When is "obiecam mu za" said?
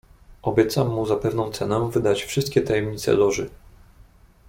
0.41-1.15